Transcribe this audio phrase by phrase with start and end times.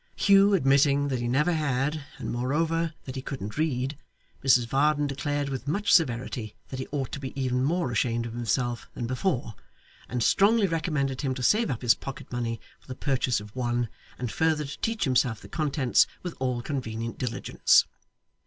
[0.15, 3.99] Hugh admitting that he never had, and moreover that he couldn't read,
[4.43, 8.33] Mrs Varden declared with much severity, that he ought to be even more ashamed of
[8.33, 9.53] himself than before,
[10.09, 13.89] and strongly recommended him to save up his pocket money for the purchase of one,
[14.17, 17.85] and further to teach himself the contents with all convenient diligence.